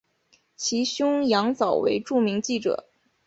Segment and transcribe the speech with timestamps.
[0.55, 2.87] 其兄羊枣为著名记者。